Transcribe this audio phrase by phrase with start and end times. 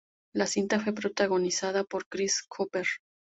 [0.33, 2.87] La cinta fue protagonizada por Chris Cooper.